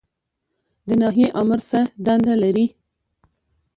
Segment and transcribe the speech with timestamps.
[0.87, 2.65] د ناحیې آمر څه دنده لري؟